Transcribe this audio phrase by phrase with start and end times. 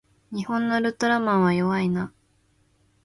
[0.31, 2.11] 日本のウルトラマンは弱いな